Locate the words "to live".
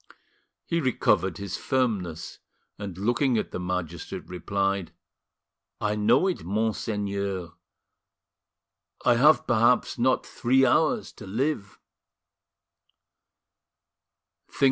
11.11-11.77